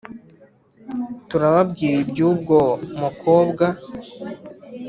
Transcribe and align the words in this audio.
turababwira 1.29 1.93
iby 2.03 2.19
‘ubwo 2.29 2.57
mukobwa. 3.01 3.65